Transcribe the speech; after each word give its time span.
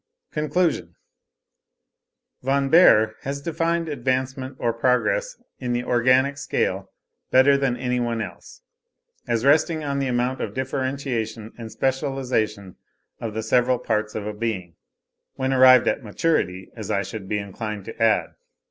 —CONCLUSION— 0.31 0.95
Von 2.41 2.69
Baer 2.69 3.17
has 3.21 3.39
defined 3.39 3.87
advancement 3.87 4.55
or 4.57 4.73
progress 4.73 5.39
in 5.59 5.73
the 5.73 5.83
organic 5.83 6.39
scale 6.39 6.89
better 7.29 7.55
than 7.55 7.77
any 7.77 7.99
one 7.99 8.19
else, 8.19 8.63
as 9.27 9.45
resting 9.45 9.83
on 9.83 9.99
the 9.99 10.07
amount 10.07 10.41
of 10.41 10.55
differentiation 10.55 11.51
and 11.55 11.71
specialisation 11.71 12.77
of 13.19 13.35
the 13.35 13.43
several 13.43 13.77
parts 13.77 14.15
of 14.15 14.25
a 14.25 14.33
being,—when 14.33 15.53
arrived 15.53 15.87
at 15.87 16.03
maturity, 16.03 16.71
as 16.75 16.89
I 16.89 17.03
should 17.03 17.29
be 17.29 17.37
inclined 17.37 17.85
to 17.85 18.01
add. 18.01 18.29